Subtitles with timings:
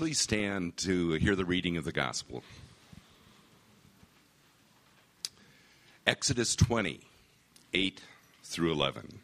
[0.00, 2.42] Please stand to hear the reading of the gospel.
[6.06, 7.00] Exodus 20,
[7.74, 8.00] 8
[8.42, 9.18] through 11.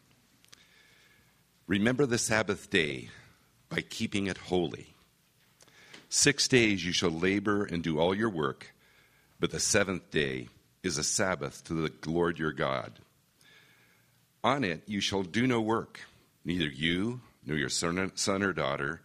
[1.67, 3.09] Remember the Sabbath day
[3.71, 4.89] by keeping it holy.
[6.11, 8.75] Six days you shall labor and do all your work,
[9.41, 10.49] but the seventh day
[10.83, 12.99] is a Sabbath to the Lord your God.
[14.45, 16.03] On it you shall do no work,
[16.45, 19.01] neither you, nor your son or daughter,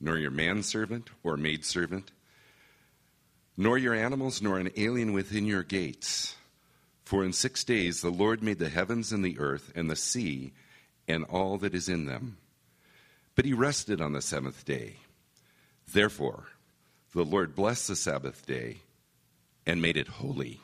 [0.00, 2.10] nor your manservant or maidservant,
[3.56, 6.36] nor your animals, nor an alien within your gates.
[7.04, 10.52] For in six days the Lord made the heavens and the earth and the sea
[11.08, 12.36] and all that is in them.
[13.34, 14.96] But he rested on the seventh day.
[15.90, 16.48] Therefore,
[17.14, 18.78] the Lord blessed the Sabbath day
[19.66, 20.60] and made it holy.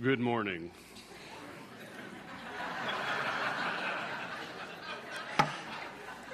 [0.00, 0.70] Good morning.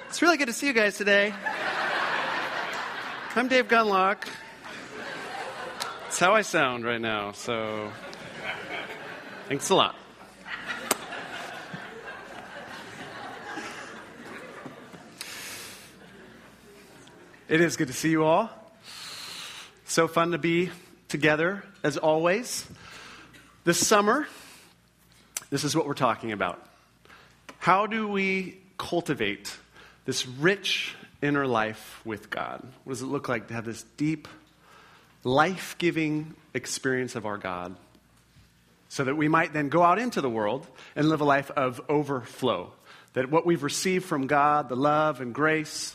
[0.07, 1.33] It's really good to see you guys today.
[3.35, 4.25] I'm Dave Gunlock.
[6.05, 7.91] It's how I sound right now, so
[9.49, 9.97] thanks a lot.
[17.49, 18.49] It is good to see you all.
[19.87, 20.69] So fun to be
[21.09, 22.65] together, as always.
[23.67, 24.25] This summer,
[25.49, 26.65] this is what we're talking about.
[27.59, 29.53] How do we cultivate
[30.05, 32.65] this rich inner life with God?
[32.85, 34.29] What does it look like to have this deep,
[35.25, 37.75] life giving experience of our God?
[38.87, 41.81] So that we might then go out into the world and live a life of
[41.89, 42.71] overflow.
[43.15, 45.93] That what we've received from God, the love and grace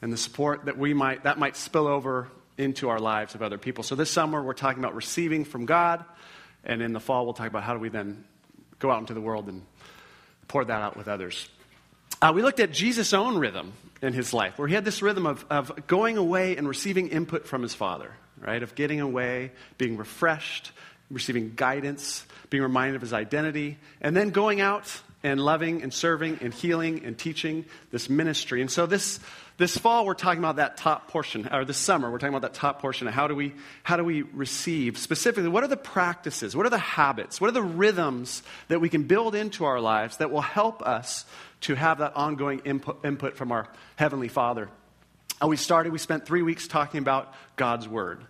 [0.00, 3.58] and the support that we might that might spill over into our lives of other
[3.58, 3.82] people.
[3.82, 6.04] So this summer we're talking about receiving from God
[6.64, 8.24] and in the fall, we'll talk about how do we then
[8.78, 9.62] go out into the world and
[10.48, 11.48] pour that out with others.
[12.20, 13.72] Uh, we looked at Jesus' own rhythm
[14.02, 17.46] in his life, where he had this rhythm of, of going away and receiving input
[17.46, 18.62] from his father, right?
[18.62, 20.72] Of getting away, being refreshed,
[21.10, 26.38] receiving guidance, being reminded of his identity, and then going out and loving and serving
[26.40, 28.60] and healing and teaching this ministry.
[28.60, 29.20] And so this
[29.60, 32.58] this fall, we're talking about that top portion, or this summer, we're talking about that
[32.58, 34.96] top portion how do we, how do we receive.
[34.96, 38.88] Specifically, what are the practices, what are the habits, what are the rhythms that we
[38.88, 41.26] can build into our lives that will help us
[41.60, 44.70] to have that ongoing input, input from our Heavenly Father?
[45.42, 48.24] Uh, we started, we spent three weeks talking about God's Word.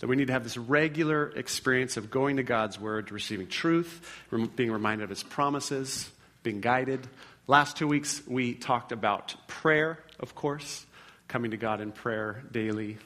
[0.00, 4.08] So we need to have this regular experience of going to God's Word, receiving truth,
[4.54, 6.08] being reminded of His promises,
[6.44, 7.04] being guided.
[7.48, 10.86] Last two weeks, we talked about prayer of course,
[11.28, 12.98] coming to God in prayer daily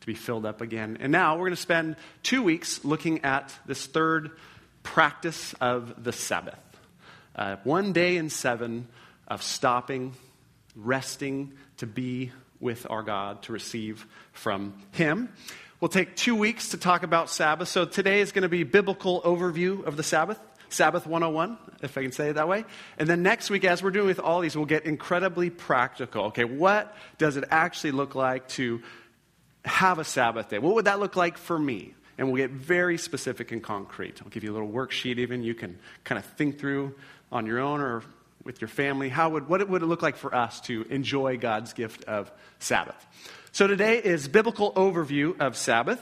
[0.00, 0.98] to be filled up again.
[1.00, 4.30] And now we're going to spend two weeks looking at this third
[4.82, 6.58] practice of the Sabbath.
[7.34, 8.86] Uh, one day in seven
[9.28, 10.14] of stopping,
[10.74, 12.30] resting to be
[12.60, 15.28] with our God, to receive from Him.
[15.80, 17.68] We'll take two weeks to talk about Sabbath.
[17.68, 20.40] So today is going to be biblical overview of the Sabbath.
[20.68, 22.64] Sabbath 101, if I can say it that way.
[22.98, 26.26] And then next week, as we're doing with all these, we'll get incredibly practical.
[26.26, 28.82] Okay, what does it actually look like to
[29.64, 30.58] have a Sabbath day?
[30.58, 31.94] What would that look like for me?
[32.18, 34.20] And we'll get very specific and concrete.
[34.22, 35.42] I'll give you a little worksheet, even.
[35.42, 36.94] You can kind of think through
[37.30, 38.02] on your own or
[38.42, 39.08] with your family.
[39.08, 43.06] How would, what would it look like for us to enjoy God's gift of Sabbath?
[43.52, 46.00] So today is biblical overview of Sabbath,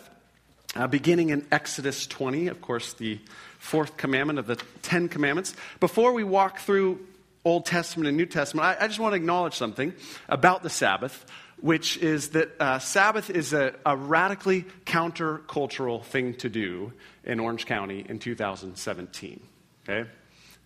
[0.76, 2.48] uh, beginning in Exodus 20.
[2.48, 3.18] Of course, the
[3.64, 5.54] fourth commandment of the Ten Commandments.
[5.80, 7.00] Before we walk through
[7.46, 9.94] Old Testament and New Testament, I, I just want to acknowledge something
[10.28, 11.24] about the Sabbath,
[11.60, 16.92] which is that uh, Sabbath is a, a radically countercultural thing to do
[17.24, 19.40] in Orange County in 2017.
[19.88, 20.10] Okay?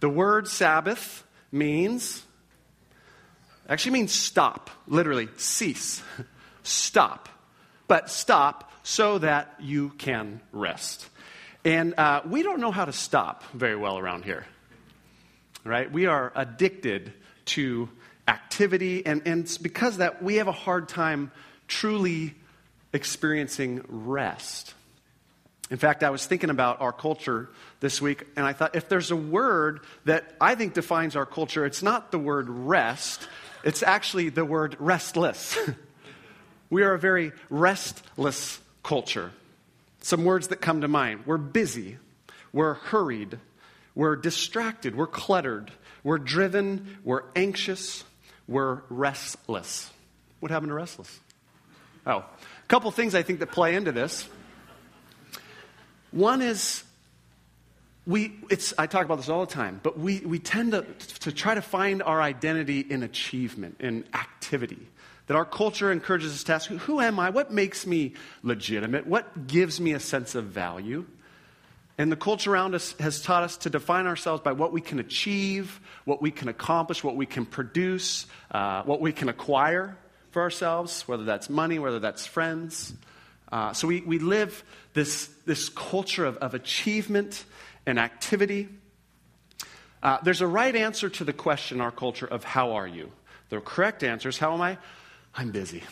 [0.01, 2.25] The word Sabbath means,
[3.69, 6.03] actually means stop, literally, cease,
[6.65, 7.29] stop.
[7.87, 11.09] But stop so that you can rest.
[11.69, 14.47] And uh, we don't know how to stop very well around here,
[15.65, 15.93] right?
[15.93, 17.13] We are addicted
[17.45, 17.91] to
[18.27, 21.31] activity, and, and it's because that we have a hard time
[21.67, 22.35] truly
[22.95, 24.73] experiencing rest.
[25.69, 27.51] In fact, I was thinking about our culture
[27.81, 31.67] this week, and I thought if there's a word that I think defines our culture,
[31.67, 33.29] it's not the word rest,
[33.63, 35.59] it's actually the word restless.
[36.71, 39.33] we are a very restless culture.
[40.01, 41.99] Some words that come to mind we're busy,
[42.53, 43.39] we're hurried,
[43.95, 45.73] we're distracted, we're cluttered,
[46.03, 48.05] we're driven, we're anxious,
[48.47, 49.91] we're restless.
[50.41, 51.19] What happened to restless?
[52.07, 54.29] Oh, a couple things I think that play into this.
[56.11, 56.85] One is
[58.09, 60.87] we, it's, I talk about this all the time, but we, we tend to,
[61.21, 64.89] to try to find our identity in achievement, in activity.
[65.29, 67.31] That our culture encourages us to ask, who am I?
[67.31, 69.07] What makes me legitimate?
[69.07, 71.07] What gives me a sense of value?
[71.99, 75.01] And the culture around us has taught us to define ourselves by what we can
[75.01, 79.99] achieve, what we can accomplish, what we can produce, uh, what we can acquire
[80.31, 82.95] for ourselves, whether that's money, whether that's friends.
[83.51, 84.63] Uh, so we, we live
[84.95, 87.45] this, this culture of, of achievement
[87.85, 88.69] and activity.
[90.03, 93.11] Uh, there's a right answer to the question in our culture of how are you?
[93.49, 94.79] The correct answer is how am I?
[95.35, 95.83] I'm busy.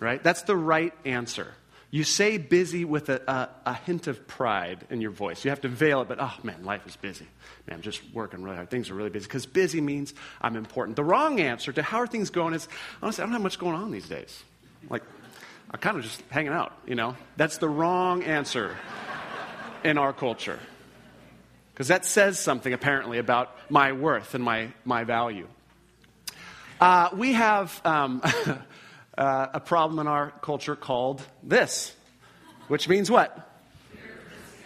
[0.00, 0.22] Right?
[0.22, 1.54] That's the right answer.
[1.90, 5.44] You say busy with a, a, a, hint of pride in your voice.
[5.44, 7.24] You have to veil it, but oh man, life is busy.
[7.68, 8.68] Man, I'm just working really hard.
[8.68, 10.96] Things are really busy because busy means I'm important.
[10.96, 12.66] The wrong answer to how are things going is
[13.00, 14.42] honestly, I don't have much going on these days.
[14.90, 15.04] Like,
[15.70, 17.16] I'm kind of just hanging out, you know?
[17.36, 18.76] That's the wrong answer
[19.84, 20.58] in our culture.
[21.72, 25.46] Because that says something apparently about my worth and my, my value.
[26.80, 27.80] Uh, we have.
[27.84, 28.22] Um,
[29.16, 31.94] uh, a problem in our culture called this,
[32.68, 33.50] which means what?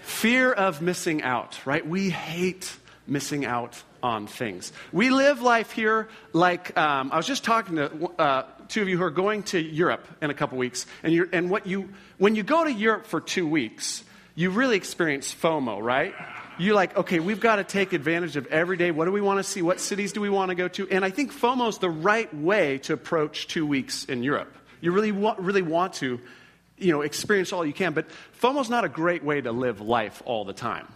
[0.02, 1.86] Fear of missing out, right?
[1.86, 2.74] We hate
[3.06, 4.72] missing out on things.
[4.92, 8.96] We live life here like um, I was just talking to uh, two of you
[8.96, 12.42] who are going to Europe in a couple weeks, and, and what you when you
[12.42, 14.02] go to Europe for two weeks,
[14.34, 16.14] you really experience FOMO, right?
[16.58, 18.90] You're like, okay, we've got to take advantage of every day.
[18.90, 19.62] What do we want to see?
[19.62, 20.88] What cities do we want to go to?
[20.90, 24.54] And I think FOMO is the right way to approach two weeks in Europe.
[24.80, 26.20] You really want, really want to,
[26.76, 27.92] you know, experience all you can.
[27.92, 28.06] But
[28.40, 30.86] FOMO is not a great way to live life all the time.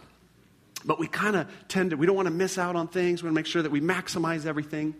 [0.85, 3.23] But we kind of tend to, we don't want to miss out on things.
[3.23, 4.95] We want to make sure that we maximize everything.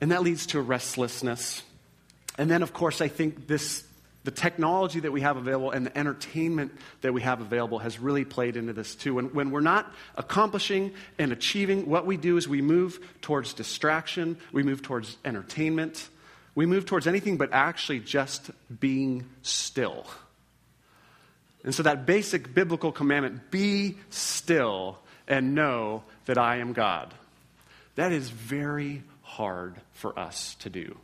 [0.00, 1.62] And that leads to restlessness.
[2.38, 3.84] And then, of course, I think this
[4.24, 8.24] the technology that we have available and the entertainment that we have available has really
[8.24, 9.14] played into this too.
[9.14, 14.36] When, when we're not accomplishing and achieving, what we do is we move towards distraction,
[14.52, 16.08] we move towards entertainment,
[16.54, 18.50] we move towards anything but actually just
[18.80, 20.06] being still.
[21.64, 27.12] And so, that basic biblical commandment be still and know that I am God
[28.00, 30.96] that is very hard for us to do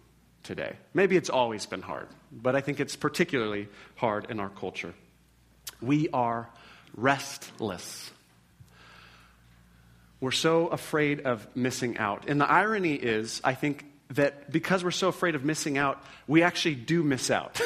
[0.46, 0.76] today.
[0.94, 4.94] Maybe it's always been hard, but I think it's particularly hard in our culture.
[5.82, 6.48] We are
[6.96, 8.10] restless.
[10.20, 12.28] We're so afraid of missing out.
[12.28, 16.42] And the irony is, I think, that because we're so afraid of missing out, we
[16.42, 17.60] actually do miss out.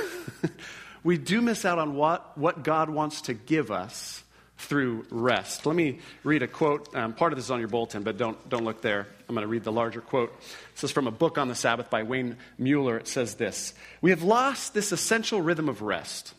[1.04, 4.22] we do miss out on what, what God wants to give us
[4.56, 5.66] through rest.
[5.66, 6.94] Let me read a quote.
[6.94, 9.06] Um, part of this is on your bulletin, but don't, don't look there.
[9.30, 10.36] I'm going to read the larger quote.
[10.74, 12.96] This is from a book on the Sabbath by Wayne Muller.
[12.96, 16.34] It says this We have lost this essential rhythm of rest.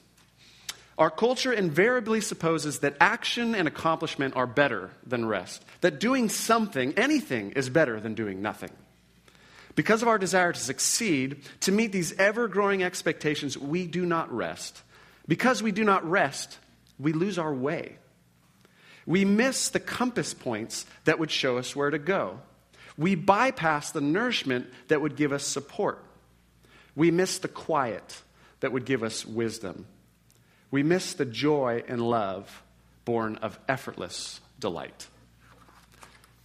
[0.98, 6.94] Our culture invariably supposes that action and accomplishment are better than rest, that doing something,
[6.98, 8.72] anything, is better than doing nothing.
[9.76, 14.30] Because of our desire to succeed, to meet these ever growing expectations, we do not
[14.36, 14.84] rest.
[15.30, 16.58] Because we do not rest,
[17.00, 17.96] we lose our way.
[19.06, 22.42] We miss the compass points that would show us where to go.
[22.98, 26.04] We bypass the nourishment that would give us support.
[26.96, 28.22] We miss the quiet
[28.60, 29.86] that would give us wisdom.
[30.70, 32.64] We miss the joy and love
[33.06, 35.08] born of effortless delight.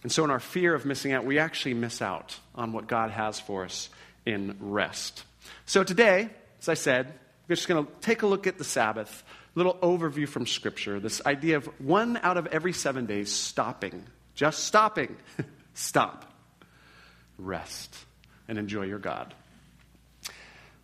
[0.03, 3.11] And so, in our fear of missing out, we actually miss out on what God
[3.11, 3.89] has for us
[4.25, 5.23] in rest.
[5.65, 6.29] So, today,
[6.61, 7.13] as I said,
[7.47, 9.23] we're just going to take a look at the Sabbath
[9.55, 14.03] a little overview from Scripture this idea of one out of every seven days stopping,
[14.35, 15.15] just stopping.
[15.73, 16.31] Stop,
[17.37, 17.95] rest,
[18.47, 19.33] and enjoy your God.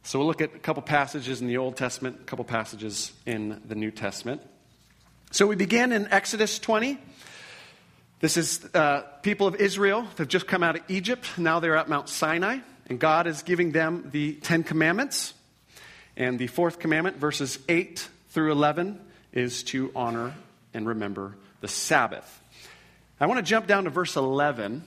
[0.04, 3.62] So we'll look at a couple passages in the Old Testament, a couple passages in
[3.66, 4.42] the New Testament.
[5.32, 6.98] So we begin in Exodus 20.
[8.20, 11.26] This is uh, people of Israel that have just come out of Egypt.
[11.38, 15.34] Now they're at Mount Sinai, and God is giving them the Ten Commandments.
[16.16, 19.00] And the fourth commandment, verses 8 through 11
[19.32, 20.36] is to honor
[20.74, 22.42] and remember the Sabbath.
[23.20, 24.84] I want to jump down to verse 11.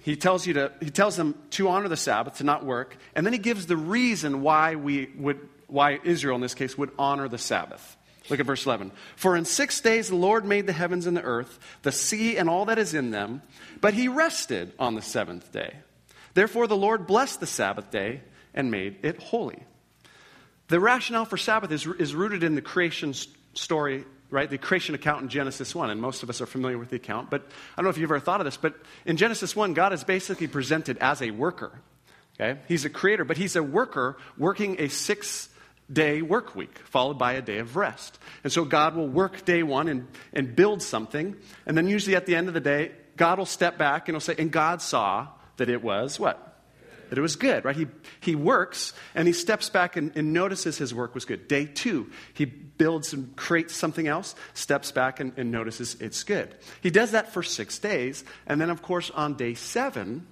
[0.00, 3.26] He tells, you to, he tells them to honor the Sabbath, to not work, and
[3.26, 7.28] then he gives the reason why, we would, why Israel, in this case, would honor
[7.28, 7.96] the Sabbath.
[8.30, 8.92] Look at verse 11.
[9.16, 12.48] For in six days the Lord made the heavens and the earth, the sea and
[12.48, 13.42] all that is in them,
[13.80, 15.76] but he rested on the seventh day.
[16.34, 18.22] Therefore the Lord blessed the Sabbath day
[18.54, 19.62] and made it holy.
[20.68, 23.14] The rationale for Sabbath is, is rooted in the creation
[23.54, 24.48] story, right?
[24.48, 25.90] The creation account in Genesis 1.
[25.90, 27.30] And most of us are familiar with the account.
[27.30, 28.74] But I don't know if you've ever thought of this, but
[29.06, 31.72] in Genesis 1, God is basically presented as a worker.
[32.40, 32.60] Okay?
[32.68, 35.48] He's a creator, but he's a worker working a six
[35.90, 38.18] day work week, followed by a day of rest.
[38.44, 41.36] And so God will work day one and, and build something.
[41.66, 44.20] And then usually at the end of the day, God will step back and he'll
[44.20, 46.47] say, and God saw that it was what?
[47.08, 47.76] That it was good, right?
[47.76, 47.86] He,
[48.20, 51.48] he works and he steps back and, and notices his work was good.
[51.48, 56.54] Day two, he builds and creates something else, steps back and, and notices it's good.
[56.80, 58.24] He does that for six days.
[58.46, 60.26] And then, of course, on day seven,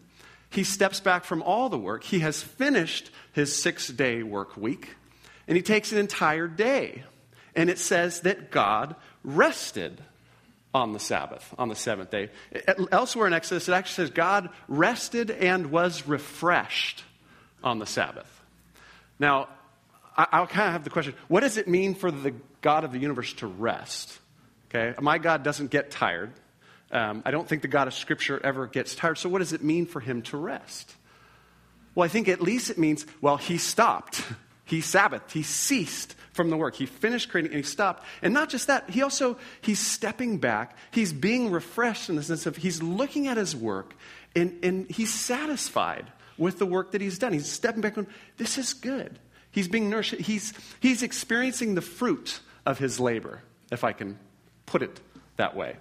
[0.51, 2.05] he steps back from all the work.
[2.05, 4.95] He has finished his six day work week,
[5.47, 7.05] and he takes an entire day.
[7.55, 10.01] And it says that God rested
[10.75, 12.31] on the Sabbath, on the seventh day.
[12.93, 17.03] Elsewhere in Exodus, it actually says God rested and was refreshed
[17.65, 18.31] on the Sabbath.
[19.19, 19.49] Now,
[20.17, 22.99] I'll kind of have the question what does it mean for the God of the
[22.99, 24.19] universe to rest?
[24.69, 26.33] Okay, my God doesn't get tired.
[26.91, 29.19] Um, I don't think the God of Scripture ever gets tired.
[29.19, 30.95] So, what does it mean for him to rest?
[31.95, 34.23] Well, I think at least it means, well, he stopped.
[34.69, 35.31] He Sabbathed.
[35.31, 36.77] He ceased from the work.
[36.77, 38.05] He finished creating and he stopped.
[38.23, 40.77] And not just that, he also, he's stepping back.
[40.93, 43.95] He's being refreshed in the sense of he's looking at his work
[44.37, 47.33] and, and he's satisfied with the work that he's done.
[47.33, 49.19] He's stepping back and this is good.
[49.51, 50.15] He's being nourished.
[50.15, 53.41] He's, he's experiencing the fruit of his labor,
[53.73, 54.19] if I can
[54.67, 55.01] put it
[55.37, 55.77] that way.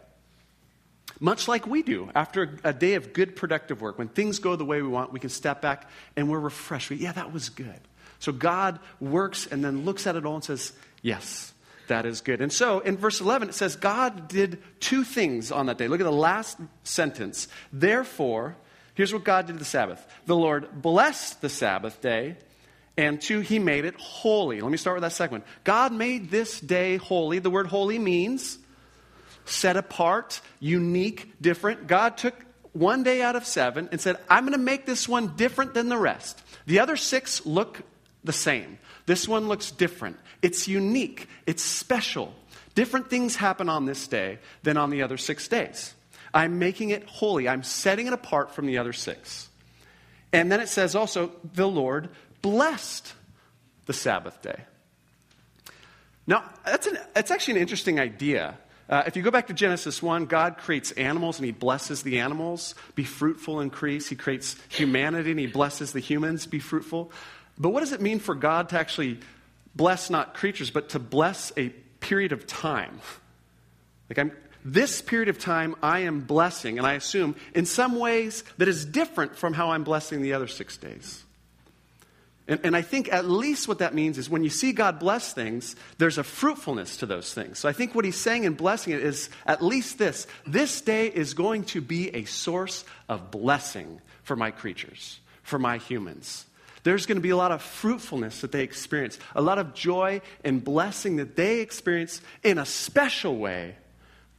[1.20, 2.10] Much like we do.
[2.16, 5.20] After a day of good, productive work, when things go the way we want, we
[5.20, 6.90] can step back and we're refreshed.
[6.90, 7.80] We, yeah, that was good.
[8.26, 11.54] So God works and then looks at it all and says, Yes,
[11.90, 12.42] that is good.
[12.42, 15.88] And so in verse 11, it says, God did two things on that day.
[15.88, 17.48] Look at the last sentence.
[17.72, 18.56] Therefore,
[18.96, 22.36] here's what God did to the Sabbath the Lord blessed the Sabbath day.
[22.98, 24.60] And two, he made it holy.
[24.60, 25.44] Let me start with that second one.
[25.64, 27.38] God made this day holy.
[27.38, 28.58] The word holy means
[29.44, 31.86] set apart, unique, different.
[31.86, 32.34] God took
[32.74, 35.90] one day out of seven and said, I'm going to make this one different than
[35.90, 36.42] the rest.
[36.66, 37.84] The other six look
[38.26, 38.80] the same.
[39.06, 40.18] This one looks different.
[40.42, 41.28] It's unique.
[41.46, 42.34] It's special.
[42.74, 45.94] Different things happen on this day than on the other six days.
[46.34, 47.48] I'm making it holy.
[47.48, 49.50] I'm setting it apart from the other six.
[50.34, 52.10] And then it says also, the Lord
[52.42, 53.14] blessed
[53.86, 54.62] the Sabbath day.
[56.28, 58.58] Now, that's, an, that's actually an interesting idea.
[58.90, 62.20] Uh, if you go back to Genesis 1, God creates animals and he blesses the
[62.20, 64.10] animals, be fruitful, increase.
[64.10, 67.12] He creates humanity and he blesses the humans, be fruitful.
[67.58, 69.20] But what does it mean for God to actually
[69.76, 71.70] bless not creatures, but to bless a
[72.00, 73.00] period of time?
[74.10, 74.32] Like I'm,
[74.64, 78.86] this period of time I am blessing, and I assume in some ways that is
[78.86, 81.24] different from how I'm blessing the other six days.
[82.48, 85.34] And, and, I think at least what that means is when you see God bless
[85.34, 87.58] things, there's a fruitfulness to those things.
[87.58, 91.08] So I think what he's saying in blessing it is at least this this day
[91.08, 96.46] is going to be a source of blessing for my creatures, for my humans
[96.86, 100.22] there's going to be a lot of fruitfulness that they experience, a lot of joy
[100.44, 103.76] and blessing that they experience in a special way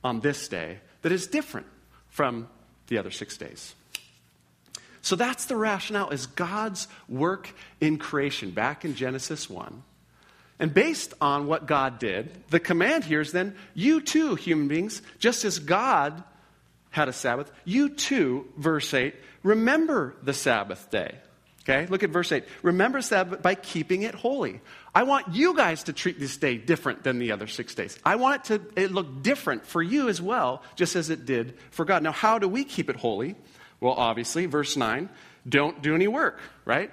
[0.04, 1.66] on this day that is different
[2.08, 2.48] from
[2.86, 3.74] the other six days.
[5.02, 9.82] So that's the rationale is God's work in creation back in Genesis 1.
[10.60, 15.02] And based on what God did, the command here is then you too, human beings,
[15.18, 16.22] just as God
[16.90, 21.16] had a Sabbath, you too, verse 8, remember the Sabbath day.
[21.68, 22.44] Okay, look at verse 8.
[22.62, 24.60] Remember Sabbath by keeping it holy.
[24.94, 27.98] I want you guys to treat this day different than the other six days.
[28.04, 31.58] I want it to it look different for you as well, just as it did
[31.72, 32.04] for God.
[32.04, 33.34] Now, how do we keep it holy?
[33.80, 35.08] Well, obviously, verse 9
[35.48, 36.90] don't do any work, right?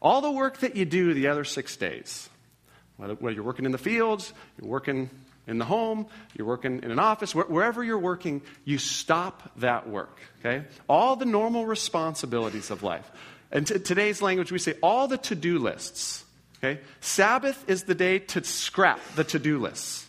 [0.00, 2.28] All the work that you do the other six days,
[2.96, 5.10] whether, you're working in the fields, you're working
[5.46, 6.06] in the home,
[6.36, 10.66] you're working in an office, wherever you're working, you stop that work, okay?
[10.88, 13.10] All the normal responsibilities of life.
[13.50, 16.24] And t- today's language, we say all the to do lists.
[16.58, 16.80] Okay?
[17.00, 20.06] Sabbath is the day to scrap the to do lists.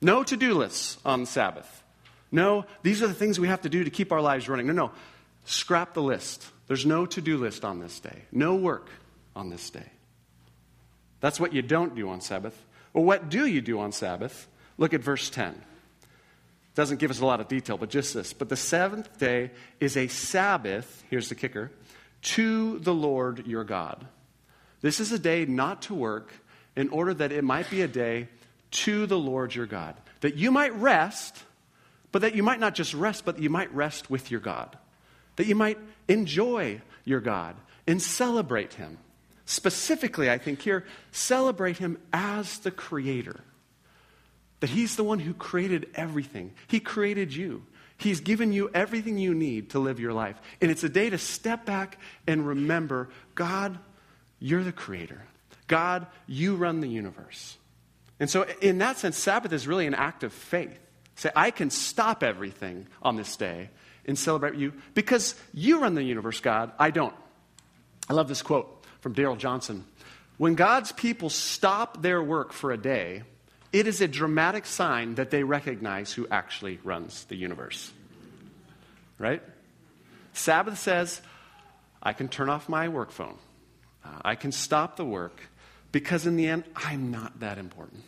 [0.00, 1.82] No to do lists on Sabbath.
[2.30, 4.66] No, these are the things we have to do to keep our lives running.
[4.66, 4.90] No, no.
[5.44, 6.46] Scrap the list.
[6.66, 8.88] There's no to do list on this day, no work
[9.36, 9.86] on this day.
[11.20, 12.60] That's what you don't do on Sabbath.
[12.92, 14.48] Well, what do you do on Sabbath?
[14.78, 15.60] Look at verse 10.
[16.74, 18.32] Doesn't give us a lot of detail, but just this.
[18.32, 21.70] But the seventh day is a Sabbath, here's the kicker,
[22.22, 24.06] to the Lord your God.
[24.80, 26.32] This is a day not to work
[26.76, 28.28] in order that it might be a day
[28.70, 29.94] to the Lord your God.
[30.20, 31.42] That you might rest,
[32.10, 34.76] but that you might not just rest, but you might rest with your God.
[35.36, 38.98] That you might enjoy your God and celebrate Him.
[39.44, 43.40] Specifically, I think here, celebrate Him as the Creator.
[44.60, 47.64] That He's the one who created everything, He created you.
[48.02, 50.40] He's given you everything you need to live your life.
[50.60, 53.78] And it's a day to step back and remember God,
[54.38, 55.22] you're the creator.
[55.68, 57.56] God, you run the universe.
[58.20, 60.78] And so, in that sense, Sabbath is really an act of faith.
[61.16, 63.70] Say, I can stop everything on this day
[64.04, 66.72] and celebrate you because you run the universe, God.
[66.78, 67.14] I don't.
[68.08, 69.84] I love this quote from Darrell Johnson.
[70.38, 73.22] When God's people stop their work for a day,
[73.72, 77.92] it is a dramatic sign that they recognize who actually runs the universe.
[79.18, 79.42] Right?
[80.32, 81.20] Sabbath says,
[82.02, 83.36] I can turn off my work phone.
[84.04, 85.40] Uh, I can stop the work
[85.90, 88.02] because in the end, I'm not that important.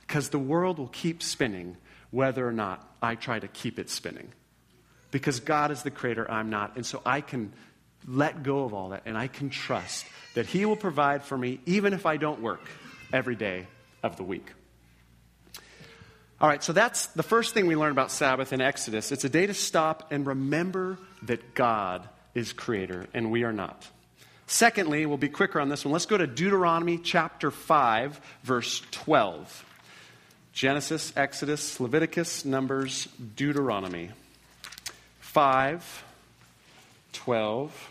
[0.00, 1.76] Because the world will keep spinning
[2.10, 4.32] whether or not I try to keep it spinning.
[5.10, 6.76] Because God is the creator, I'm not.
[6.76, 7.52] And so I can
[8.06, 11.60] let go of all that and I can trust that He will provide for me
[11.66, 12.62] even if I don't work
[13.12, 13.66] every day
[14.02, 14.52] of the week.
[16.38, 19.10] All right, so that's the first thing we learn about Sabbath in Exodus.
[19.10, 23.88] It's a day to stop and remember that God is creator and we are not.
[24.46, 25.92] Secondly, we'll be quicker on this one.
[25.92, 29.64] Let's go to Deuteronomy chapter 5, verse 12.
[30.52, 34.10] Genesis, Exodus, Leviticus, Numbers, Deuteronomy.
[35.20, 36.04] 5,
[37.14, 37.90] 12.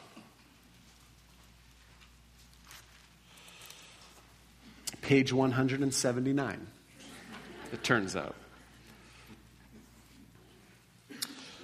[5.01, 6.67] Page 179,
[7.74, 8.36] it turns out.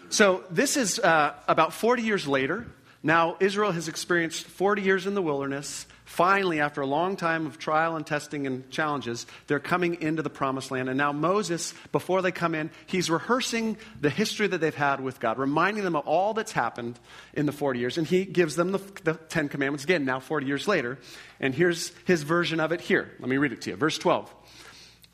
[0.10, 2.68] So, this is uh, about 40 years later.
[3.04, 5.88] Now, Israel has experienced 40 years in the wilderness.
[6.06, 10.30] Finally, after a long time of trial and testing and challenges, they're coming into the
[10.30, 10.90] promised land.
[10.90, 15.22] And now, Moses, before they come in, he's rehearsing the history that they've had with
[15.22, 17.00] God, reminding them of all that's happened
[17.34, 17.98] in the 40 years.
[17.98, 21.00] And he gives them the, the Ten Commandments again, now 40 years later.
[21.40, 23.10] And here's his version of it here.
[23.20, 23.78] Let me read it to you.
[23.78, 24.32] Verse 12.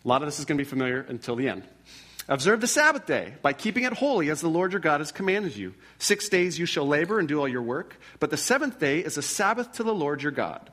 [0.08, 1.64] A lot of this is going to be familiar until the end.
[2.30, 5.54] Observe the Sabbath day by keeping it holy as the Lord your God has commanded
[5.54, 5.74] you.
[6.00, 9.18] Six days you shall labor and do all your work, but the seventh day is
[9.18, 10.72] a Sabbath to the Lord your God.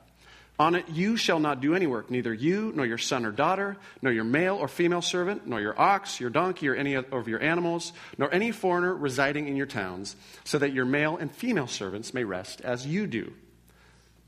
[0.57, 3.75] On it you shall not do any work, neither you, nor your son or daughter,
[4.01, 7.43] nor your male or female servant, nor your ox, your donkey, or any of your
[7.43, 12.13] animals, nor any foreigner residing in your towns, so that your male and female servants
[12.13, 13.33] may rest as you do.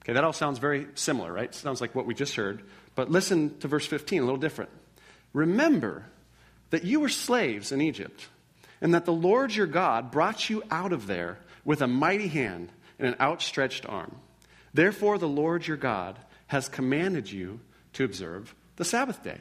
[0.03, 1.55] Okay, that all sounds very similar, right?
[1.55, 2.61] Sounds like what we just heard.
[2.93, 4.69] But listen to verse 15, a little different.
[5.33, 6.05] Remember
[6.69, 8.27] that you were slaves in Egypt,
[8.81, 12.71] and that the Lord your God brought you out of there with a mighty hand
[12.99, 14.15] and an outstretched arm.
[14.73, 17.59] Therefore, the Lord your God has commanded you
[17.93, 19.39] to observe the Sabbath day.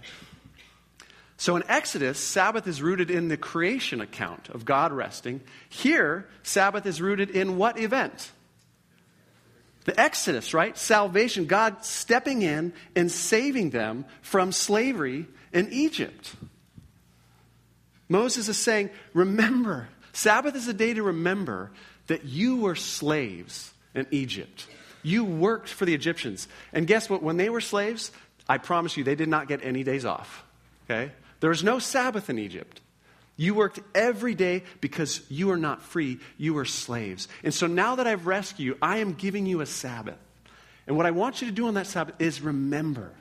[1.37, 5.43] So in Exodus, Sabbath is rooted in the creation account of God resting.
[5.69, 8.31] Here, Sabbath is rooted in what event?
[9.85, 10.77] The Exodus, right?
[10.77, 16.35] Salvation, God stepping in and saving them from slavery in Egypt.
[18.09, 21.71] Moses is saying, Remember, Sabbath is a day to remember
[22.07, 24.67] that you were slaves in Egypt.
[25.03, 26.49] You worked for the Egyptians.
[26.73, 27.23] And guess what?
[27.23, 28.13] When they were slaves,
[28.49, 30.45] I promise you, they did not get any days off.
[30.85, 31.13] Okay?
[31.41, 32.81] There was no Sabbath in Egypt.
[33.37, 36.19] You worked every day because you are not free.
[36.39, 37.29] You were slaves.
[37.45, 40.19] And so now that I've rescued you, I am giving you a Sabbath.
[40.87, 43.13] And what I want you to do on that Sabbath is remember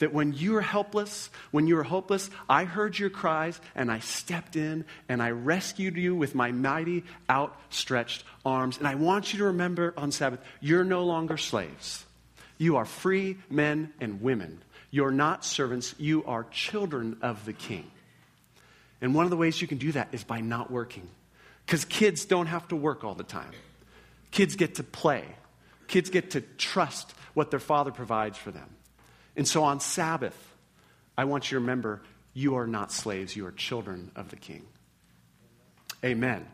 [0.00, 4.00] that when you were helpless, when you were hopeless, I heard your cries and I
[4.00, 8.78] stepped in and I rescued you with my mighty outstretched arms.
[8.78, 12.04] And I want you to remember on Sabbath, you're no longer slaves.
[12.58, 14.62] You are free men and women.
[14.90, 17.88] You're not servants, you are children of the king.
[19.00, 21.08] And one of the ways you can do that is by not working.
[21.64, 23.52] Because kids don't have to work all the time.
[24.30, 25.24] Kids get to play.
[25.88, 28.68] Kids get to trust what their father provides for them.
[29.36, 30.36] And so on Sabbath,
[31.16, 32.02] I want you to remember
[32.34, 34.64] you are not slaves, you are children of the King.
[36.04, 36.46] Amen.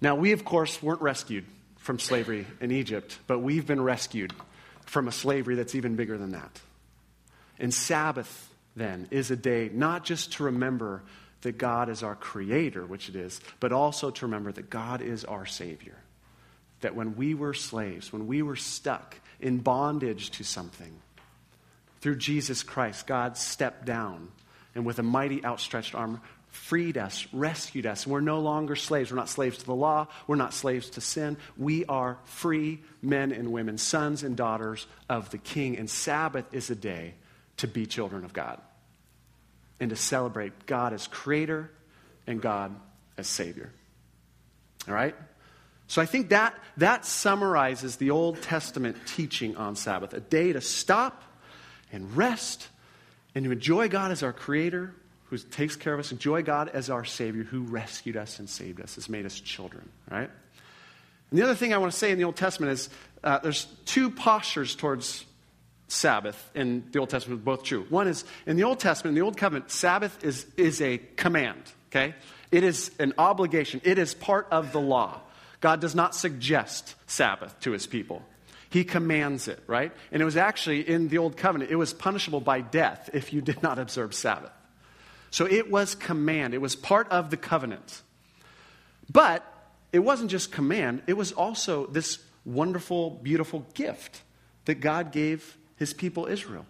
[0.00, 1.44] Now, we, of course, weren't rescued
[1.76, 4.32] from slavery in Egypt, but we've been rescued
[4.84, 6.60] from a slavery that's even bigger than that.
[7.58, 11.02] And Sabbath, then, is a day not just to remember
[11.42, 15.24] that God is our creator, which it is, but also to remember that God is
[15.24, 15.96] our Savior.
[16.80, 20.92] That when we were slaves, when we were stuck in bondage to something,
[22.00, 24.30] through Jesus Christ, God stepped down
[24.74, 26.20] and with a mighty outstretched arm
[26.56, 28.06] freed us, rescued us.
[28.06, 29.10] We're no longer slaves.
[29.10, 30.08] We're not slaves to the law.
[30.26, 31.36] We're not slaves to sin.
[31.56, 35.76] We are free men and women, sons and daughters of the King.
[35.78, 37.14] And Sabbath is a day
[37.58, 38.60] to be children of God
[39.78, 41.70] and to celebrate God as creator
[42.26, 42.74] and God
[43.16, 43.70] as Savior.
[44.88, 45.14] All right?
[45.88, 50.60] So I think that, that summarizes the Old Testament teaching on Sabbath a day to
[50.60, 51.22] stop
[51.92, 52.68] and rest
[53.34, 54.94] and to enjoy God as our creator
[55.24, 58.80] who takes care of us, enjoy God as our Savior who rescued us and saved
[58.80, 60.30] us, has made us children, right?
[61.30, 62.88] And the other thing I want to say in the Old Testament is
[63.24, 65.24] uh, there's two postures towards
[65.88, 67.86] Sabbath in the Old Testament both true.
[67.88, 71.62] One is in the Old Testament, in the Old Covenant, Sabbath is, is a command,
[71.90, 72.14] okay?
[72.50, 75.20] It is an obligation, it is part of the law.
[75.60, 78.22] God does not suggest Sabbath to his people.
[78.70, 79.92] He commands it, right?
[80.10, 83.40] And it was actually in the Old Covenant, it was punishable by death if you
[83.40, 84.52] did not observe Sabbath.
[85.30, 88.02] So it was command, it was part of the covenant.
[89.10, 89.44] But
[89.92, 94.22] it wasn't just command, it was also this wonderful, beautiful gift
[94.64, 96.66] that God gave his people Israel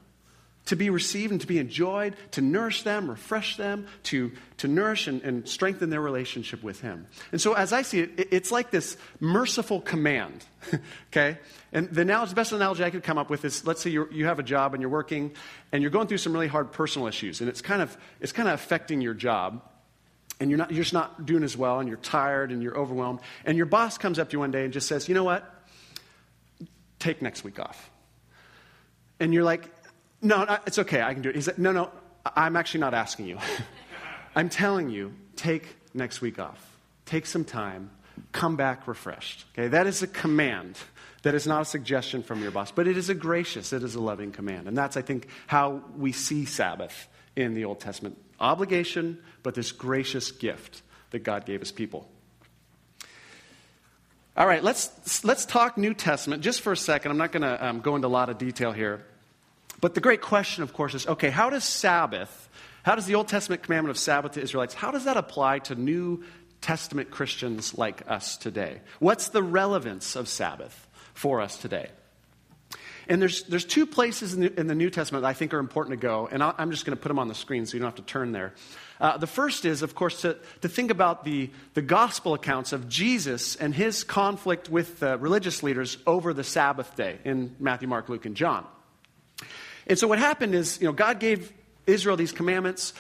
[0.66, 5.06] to be received and to be enjoyed, to nourish them, refresh them, to, to nourish
[5.06, 7.06] and, and strengthen their relationship with Him.
[7.32, 10.44] And so, as I see it, it it's like this merciful command,
[11.12, 11.38] okay?
[11.72, 14.08] And the, analogy, the best analogy I could come up with is let's say you
[14.10, 15.32] you have a job and you're working
[15.72, 18.48] and you're going through some really hard personal issues, and it's kind of, it's kind
[18.48, 19.62] of affecting your job.
[20.38, 23.20] And you're, not, you're just not doing as well, and you're tired and you're overwhelmed.
[23.46, 25.50] And your boss comes up to you one day and just says, You know what?
[26.98, 27.90] Take next week off.
[29.18, 29.70] And you're like,
[30.22, 31.34] no, no, it's okay, I can do it.
[31.34, 31.90] He said, no, no,
[32.24, 33.38] I'm actually not asking you.
[34.36, 36.76] I'm telling you, take next week off.
[37.04, 37.90] Take some time,
[38.32, 39.44] come back refreshed.
[39.52, 40.78] Okay, that is a command.
[41.22, 43.94] That is not a suggestion from your boss, but it is a gracious, it is
[43.94, 44.68] a loving command.
[44.68, 48.18] And that's, I think, how we see Sabbath in the Old Testament.
[48.38, 52.08] Obligation, but this gracious gift that God gave his people.
[54.36, 57.10] All right, let's, let's talk New Testament just for a second.
[57.10, 59.04] I'm not going to um, go into a lot of detail here.
[59.80, 62.48] But the great question, of course, is okay, how does Sabbath,
[62.82, 65.74] how does the Old Testament commandment of Sabbath to Israelites, how does that apply to
[65.74, 66.24] New
[66.60, 68.80] Testament Christians like us today?
[68.98, 71.90] What's the relevance of Sabbath for us today?
[73.08, 75.60] And there's, there's two places in the, in the New Testament that I think are
[75.60, 77.74] important to go, and i am just going to put them on the screen so
[77.74, 78.52] you don't have to turn there.
[79.00, 82.88] Uh, the first is, of course, to, to think about the, the gospel accounts of
[82.88, 88.08] Jesus and his conflict with the religious leaders over the Sabbath day in Matthew, Mark,
[88.08, 88.66] Luke, and John.
[89.86, 91.52] And so what happened is, you know, God gave
[91.86, 92.92] Israel these commandments.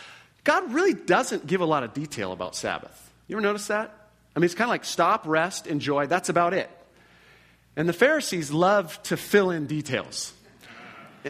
[0.44, 3.12] God really doesn't give a lot of detail about Sabbath.
[3.26, 3.92] You ever notice that?
[4.34, 6.06] I mean, it's kind of like stop, rest, enjoy.
[6.06, 6.70] That's about it.
[7.74, 10.32] And the Pharisees love to fill in details.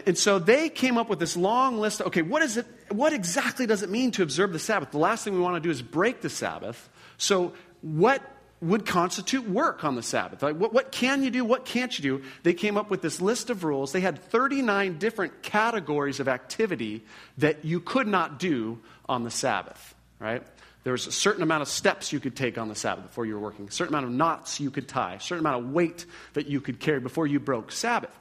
[0.05, 2.01] And so they came up with this long list.
[2.01, 2.67] Of, okay, what is it?
[2.89, 4.91] What exactly does it mean to observe the Sabbath?
[4.91, 6.89] The last thing we want to do is break the Sabbath.
[7.17, 8.21] So, what
[8.59, 10.41] would constitute work on the Sabbath.
[10.41, 11.45] Like, what, what can you do?
[11.45, 12.25] What can't you do?
[12.43, 13.91] They came up with this list of rules.
[13.91, 17.03] They had 39 different categories of activity
[17.37, 20.43] that you could not do on the Sabbath, right?
[20.83, 23.33] There was a certain amount of steps you could take on the Sabbath before you
[23.33, 26.05] were working, a certain amount of knots you could tie, a certain amount of weight
[26.33, 28.11] that you could carry before you broke Sabbath.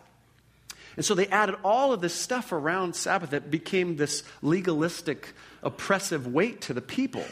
[0.97, 6.27] And so they added all of this stuff around Sabbath that became this legalistic, oppressive
[6.27, 7.25] weight to the people.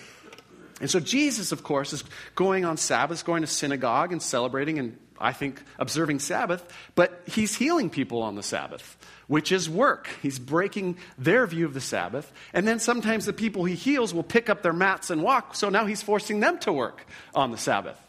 [0.80, 4.98] And so Jesus, of course, is going on Sabbath, going to synagogue and celebrating and
[5.18, 8.96] I think observing Sabbath, but he's healing people on the Sabbath,
[9.28, 10.08] which is work.
[10.22, 12.30] He's breaking their view of the Sabbath.
[12.52, 15.68] And then sometimes the people he heals will pick up their mats and walk, so
[15.68, 18.00] now he's forcing them to work on the Sabbath.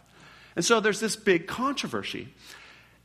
[0.55, 2.33] And so there's this big controversy.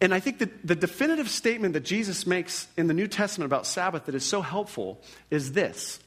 [0.01, 3.67] And I think that the definitive statement that Jesus makes in the New Testament about
[3.67, 6.01] Sabbath that is so helpful is this.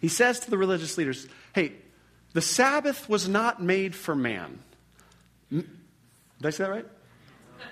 [0.00, 1.72] He says to the religious leaders, Hey,
[2.38, 4.60] the Sabbath was not made for man.
[5.50, 5.66] Did
[6.44, 6.86] I say that right?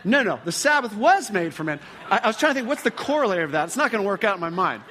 [0.02, 0.40] No, no.
[0.44, 1.78] The Sabbath was made for man.
[2.10, 3.66] I, I was trying to think, what's the corollary of that?
[3.66, 4.82] It's not going to work out in my mind.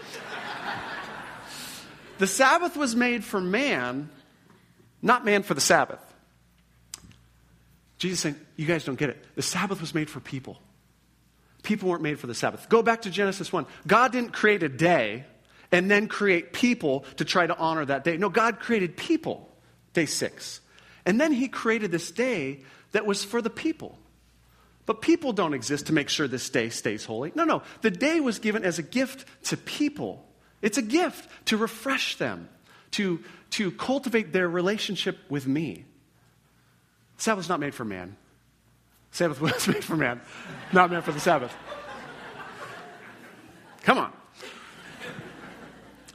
[2.20, 4.10] The Sabbath was made for man,
[5.02, 6.00] not man for the Sabbath.
[7.98, 9.22] Jesus saying, You guys don't get it.
[9.36, 10.58] The Sabbath was made for people.
[11.64, 12.70] People weren't made for the Sabbath.
[12.70, 13.66] Go back to Genesis 1.
[13.86, 15.26] God didn't create a day
[15.70, 18.16] and then create people to try to honor that day.
[18.16, 19.52] No, God created people
[19.96, 20.62] day six.
[21.06, 22.60] And then he created this day
[22.92, 23.98] that was for the people.
[24.86, 27.32] But people don't exist to make sure this day stays holy.
[27.34, 27.64] No, no.
[27.82, 30.24] The day was given as a gift to people.
[30.62, 32.48] It's a gift to refresh them,
[32.92, 35.86] to, to cultivate their relationship with me.
[37.18, 38.16] Sabbath's not made for man.
[39.12, 40.22] Sabbath was made for man,
[40.72, 41.56] not meant for the Sabbath.
[43.84, 44.12] Come on.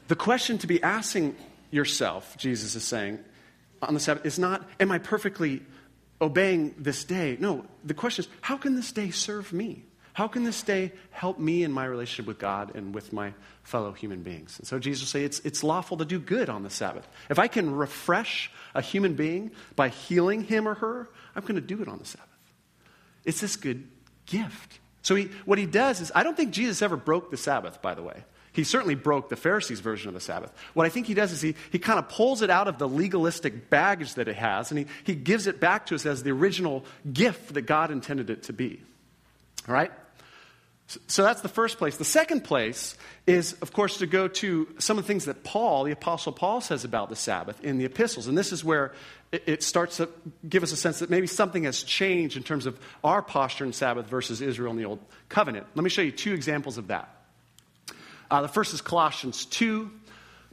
[0.08, 1.36] The question to be asking
[1.70, 3.20] yourself, Jesus is saying,
[3.82, 5.62] on the Sabbath is not, am I perfectly
[6.20, 7.36] obeying this day?
[7.40, 9.84] No, the question is, how can this day serve me?
[10.12, 13.92] How can this day help me in my relationship with God and with my fellow
[13.92, 14.58] human beings?
[14.58, 17.08] And so Jesus will say it's, it's lawful to do good on the Sabbath.
[17.30, 21.60] If I can refresh a human being by healing him or her, I'm going to
[21.60, 22.26] do it on the Sabbath.
[23.24, 23.88] It's this good
[24.26, 24.80] gift.
[25.02, 27.94] So he, what he does is, I don't think Jesus ever broke the Sabbath, by
[27.94, 28.24] the way.
[28.60, 30.52] He certainly broke the Pharisees' version of the Sabbath.
[30.74, 32.86] What I think he does is he, he kind of pulls it out of the
[32.86, 36.30] legalistic baggage that it has, and he, he gives it back to us as the
[36.30, 38.82] original gift that God intended it to be.
[39.66, 39.90] All right?
[41.06, 41.96] So that's the first place.
[41.96, 45.84] The second place is, of course, to go to some of the things that Paul,
[45.84, 48.26] the Apostle Paul, says about the Sabbath in the epistles.
[48.26, 48.92] And this is where
[49.32, 50.10] it starts to
[50.46, 53.72] give us a sense that maybe something has changed in terms of our posture in
[53.72, 54.98] Sabbath versus Israel in the Old
[55.30, 55.66] Covenant.
[55.74, 57.19] Let me show you two examples of that.
[58.30, 59.90] Uh, the first is Colossians 2.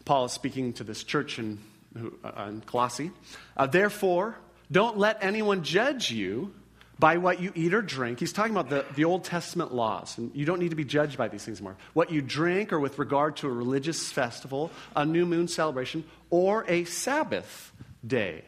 [0.03, 1.59] Paul is speaking to this church in,
[1.95, 3.11] uh, in Colossae.
[3.55, 4.35] Uh, Therefore,
[4.71, 6.53] don't let anyone judge you
[6.99, 8.19] by what you eat or drink.
[8.19, 11.17] He's talking about the, the Old Testament laws, and you don't need to be judged
[11.17, 11.77] by these things anymore.
[11.93, 16.65] What you drink, or with regard to a religious festival, a new moon celebration, or
[16.67, 17.71] a Sabbath
[18.05, 18.43] day.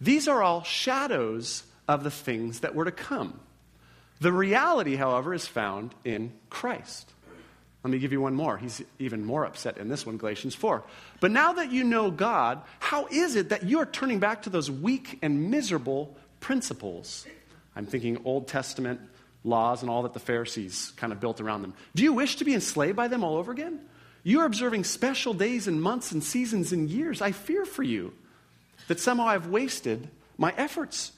[0.00, 3.38] These are all shadows of the things that were to come.
[4.20, 7.12] The reality, however, is found in Christ.
[7.88, 8.58] Let me give you one more.
[8.58, 10.82] He's even more upset in this one, Galatians 4.
[11.20, 14.50] But now that you know God, how is it that you are turning back to
[14.50, 17.26] those weak and miserable principles?
[17.74, 19.00] I'm thinking Old Testament
[19.42, 21.72] laws and all that the Pharisees kind of built around them.
[21.94, 23.80] Do you wish to be enslaved by them all over again?
[24.22, 27.22] You are observing special days and months and seasons and years.
[27.22, 28.12] I fear for you
[28.88, 31.12] that somehow I've wasted my efforts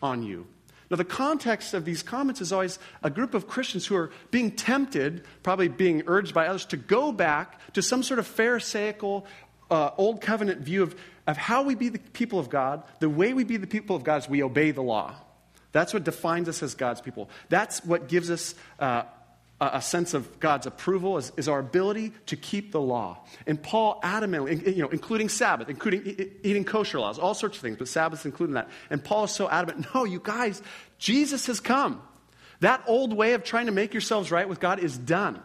[0.00, 0.46] on you.
[0.94, 4.52] Now, the context of these comments is always a group of Christians who are being
[4.52, 9.26] tempted, probably being urged by others, to go back to some sort of Pharisaical,
[9.72, 10.94] uh, Old Covenant view of,
[11.26, 12.84] of how we be the people of God.
[13.00, 15.16] The way we be the people of God is we obey the law.
[15.72, 17.28] That's what defines us as God's people.
[17.48, 19.02] That's what gives us uh,
[19.60, 23.24] a sense of God's approval is, is, our ability to keep the law.
[23.46, 27.76] And Paul adamantly, you know, including Sabbath, including eating kosher laws, all sorts of things,
[27.78, 28.68] but Sabbath's including that.
[28.90, 30.60] And Paul is so adamant, no, you guys,
[30.98, 32.02] Jesus has come.
[32.60, 35.40] That old way of trying to make yourselves right with God is done.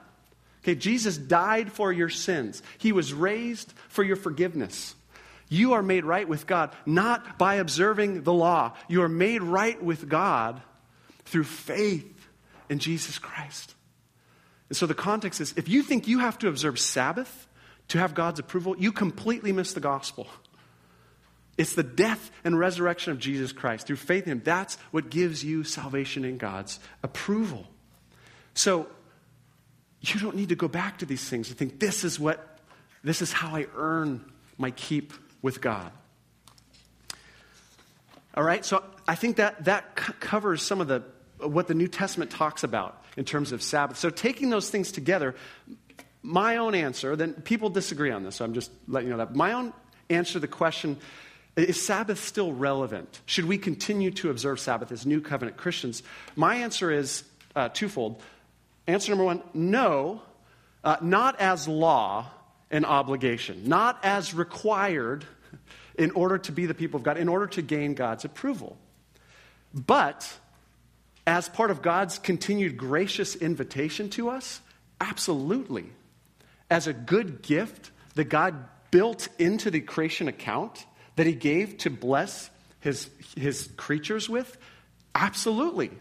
[0.64, 2.62] Okay, Jesus died for your sins.
[2.80, 4.96] He was raised for your forgiveness.
[5.50, 8.74] You are made right with God not by observing the law.
[8.88, 10.62] You are made right with God
[11.26, 12.28] through faith
[12.70, 13.76] in Jesus Christ.
[14.70, 17.48] And so the context is if you think you have to observe Sabbath
[17.90, 20.28] to have God's approval, you completely miss the gospel.
[21.58, 24.42] It's the death and resurrection of Jesus Christ through faith in Him.
[24.46, 27.68] That's what gives you salvation in God's approval.
[28.54, 28.88] So
[30.02, 32.46] you don't need to go back to these things and think this is what
[33.04, 34.24] this is how I earn
[34.58, 35.92] my keep with God.
[38.36, 41.04] All right, so I think that that covers some of the
[41.40, 43.98] what the New Testament talks about in terms of Sabbath.
[43.98, 45.36] So, taking those things together,
[46.24, 49.36] my own answer, then people disagree on this, so I'm just letting you know that.
[49.36, 49.74] My own
[50.10, 50.96] answer to the question
[51.58, 53.20] is Sabbath still relevant?
[53.26, 56.02] Should we continue to observe Sabbath as New Covenant Christians?
[56.38, 57.26] My answer is
[57.58, 58.22] uh, twofold.
[58.88, 60.22] Answer number one no,
[60.82, 62.32] uh, not as law
[62.72, 65.26] and obligation, not as required
[65.96, 68.78] in order to be the people of God, in order to gain God's approval.
[69.74, 70.40] But
[71.30, 74.62] as part of God's continued gracious invitation to us?
[75.00, 75.86] Absolutely.
[76.72, 78.56] As a good gift that God
[78.90, 80.84] built into the creation account
[81.18, 84.58] that He gave to bless His, his creatures with?
[85.14, 85.92] Absolutely.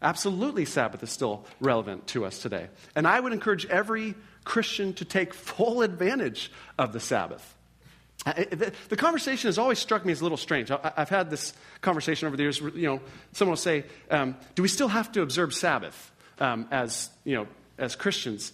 [0.00, 2.68] Absolutely, Sabbath is still relevant to us today.
[2.94, 4.14] And I would encourage every
[4.44, 7.56] Christian to take full advantage of the Sabbath.
[8.24, 10.70] The conversation has always struck me as a little strange.
[10.70, 12.60] I've had this conversation over the years.
[12.60, 13.00] You know,
[13.32, 17.46] someone will say, um, "Do we still have to observe Sabbath um, as you know
[17.78, 18.52] as Christians?"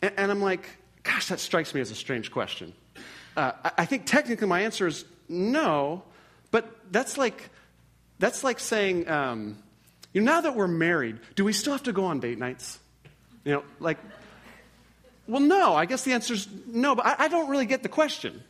[0.00, 0.68] And, I'm like,
[1.02, 2.72] "Gosh, that strikes me as a strange question."
[3.36, 6.04] Uh, I think technically my answer is no,
[6.50, 7.50] but that's like
[8.18, 9.58] that's like saying, um,
[10.12, 12.78] you know, now that we're married, do we still have to go on date nights?
[13.44, 13.98] You know, like,
[15.26, 15.74] well, no.
[15.74, 18.44] I guess the answer is no, but I, I don't really get the question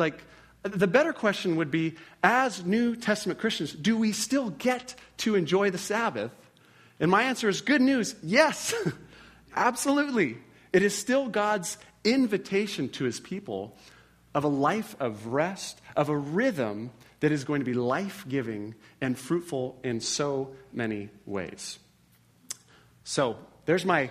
[0.00, 0.20] like,
[0.62, 5.70] the better question would be as New Testament Christians, do we still get to enjoy
[5.70, 6.32] the Sabbath?
[6.98, 8.74] And my answer is good news yes,
[9.56, 10.36] absolutely.
[10.72, 13.76] It is still God's invitation to his people
[14.34, 18.74] of a life of rest, of a rhythm that is going to be life giving
[19.00, 21.78] and fruitful in so many ways.
[23.04, 24.10] So, there's my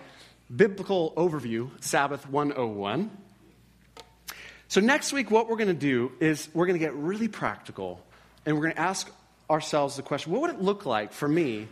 [0.53, 3.09] biblical overview, Sabbath 101.
[4.69, 8.05] So, next week, what we're going to do is we're going to get really practical
[8.45, 9.11] and we're going to ask
[9.49, 11.67] ourselves the question what would it look like for me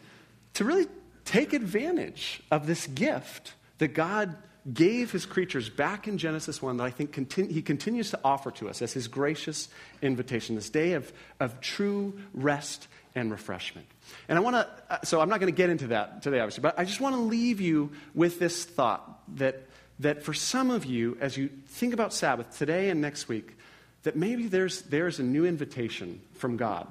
[0.55, 0.87] to really
[1.23, 4.35] take advantage of this gift that God
[4.73, 8.49] gave his creatures back in Genesis 1 that I think continu- he continues to offer
[8.51, 9.69] to us as his gracious
[10.01, 13.85] invitation, this day of, of true rest and refreshment.
[14.27, 16.63] And I want to, uh, so I'm not going to get into that today, obviously,
[16.63, 19.66] but I just want to leave you with this thought that
[19.99, 23.57] that for some of you, as you think about Sabbath today and next week,
[24.03, 26.87] that maybe there's, there's a new invitation from God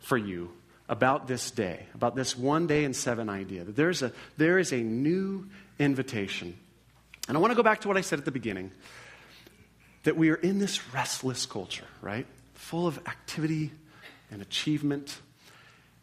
[0.00, 0.50] for you
[0.88, 3.64] about this day, about this one day in seven idea.
[3.64, 6.56] That there's a, there is a new invitation.
[7.28, 8.70] And I want to go back to what I said at the beginning
[10.02, 12.26] that we are in this restless culture, right?
[12.54, 13.70] Full of activity
[14.30, 15.18] and achievement.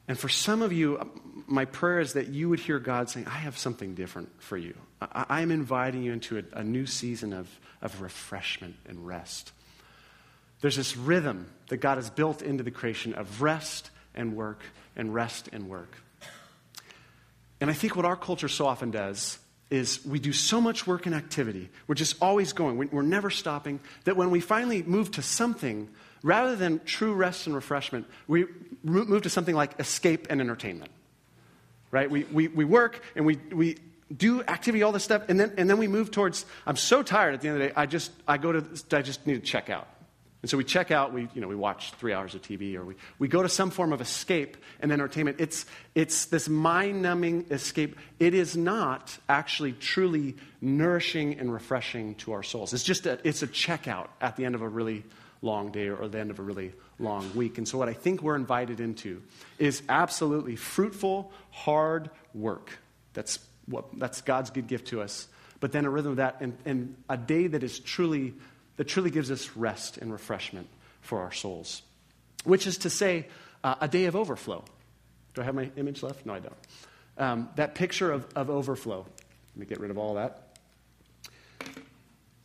[0.07, 1.05] And for some of you, uh,
[1.45, 4.73] my prayer is that you would hear God saying, I have something different for you.
[5.01, 7.47] I am inviting you into a, a new season of,
[7.81, 9.51] of refreshment and rest.
[10.61, 14.61] There's this rhythm that God has built into the creation of rest and work
[14.95, 15.95] and rest and work.
[17.61, 21.05] And I think what our culture so often does is we do so much work
[21.05, 21.69] and activity.
[21.87, 22.89] We're just always going.
[22.91, 23.79] We're never stopping.
[24.05, 25.89] That when we finally move to something,
[26.23, 28.45] rather than true rest and refreshment, we
[28.83, 30.91] move to something like escape and entertainment.
[31.91, 32.09] Right?
[32.09, 33.77] We, we, we work and we, we
[34.15, 37.33] do activity, all this stuff, and then, and then we move towards, I'm so tired
[37.33, 39.39] at the end of the day, I just, I go to, I just need to
[39.39, 39.87] check out.
[40.41, 42.85] And so we check out, we, you know, we watch three hours of TV, or
[42.85, 45.37] we, we go to some form of escape and entertainment.
[45.39, 47.97] It's, it's this mind numbing escape.
[48.19, 52.73] It is not actually truly nourishing and refreshing to our souls.
[52.73, 55.03] It's just a, it's a checkout at the end of a really
[55.41, 57.57] long day or the end of a really long week.
[57.57, 59.21] And so, what I think we're invited into
[59.57, 62.71] is absolutely fruitful, hard work.
[63.13, 65.27] That's, what, that's God's good gift to us.
[65.59, 68.33] But then a rhythm of that, and, and a day that is truly
[68.79, 70.69] that truly gives us rest and refreshment
[71.01, 71.81] for our souls,
[72.45, 73.27] which is to say,
[73.61, 74.63] uh, a day of overflow.
[75.33, 76.25] Do I have my image left?
[76.25, 76.55] No, I don't.
[77.17, 78.99] Um, that picture of, of overflow.
[78.99, 80.55] Let me get rid of all that.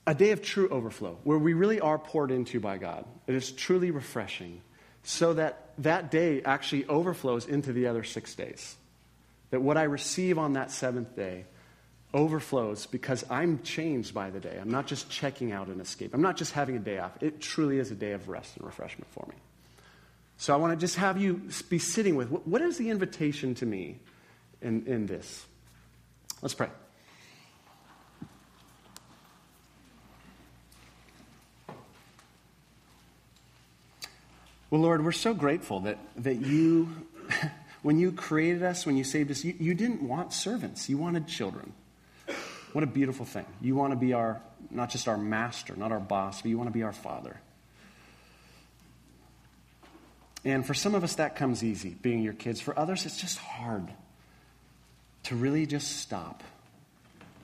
[0.08, 3.04] A day of true overflow, where we really are poured into by God.
[3.28, 4.60] It is truly refreshing,
[5.04, 8.74] so that that day actually overflows into the other six days.
[9.54, 11.44] That what I receive on that seventh day
[12.12, 14.58] overflows because I'm changed by the day.
[14.60, 16.12] I'm not just checking out and escape.
[16.12, 17.12] I'm not just having a day off.
[17.22, 19.36] It truly is a day of rest and refreshment for me.
[20.38, 23.64] So I want to just have you be sitting with what is the invitation to
[23.64, 24.00] me
[24.60, 25.46] in, in this?
[26.42, 26.70] Let's pray.
[34.68, 36.88] Well, Lord, we're so grateful that, that you,
[37.84, 41.28] when you created us, when you saved us, you, you didn't want servants, you wanted
[41.28, 41.74] children.
[42.72, 43.44] What a beautiful thing.
[43.60, 46.68] You want to be our, not just our master, not our boss, but you want
[46.68, 47.38] to be our father.
[50.46, 52.58] And for some of us, that comes easy, being your kids.
[52.58, 53.86] For others, it's just hard
[55.24, 56.42] to really just stop,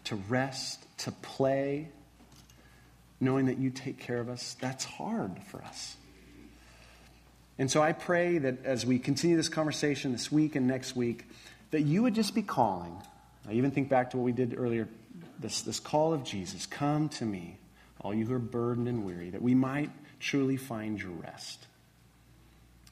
[0.04, 1.90] to rest, to play,
[3.20, 4.56] knowing that you take care of us.
[4.58, 5.96] That's hard for us.
[7.60, 11.26] And so I pray that as we continue this conversation this week and next week,
[11.72, 12.96] that you would just be calling.
[13.46, 14.88] I even think back to what we did earlier
[15.38, 17.58] this, this call of Jesus come to me,
[18.00, 21.66] all you who are burdened and weary, that we might truly find your rest.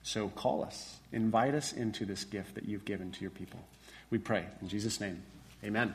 [0.02, 3.61] So call us, invite us into this gift that you've given to your people.
[4.11, 5.22] We pray in Jesus' name.
[5.64, 5.94] Amen.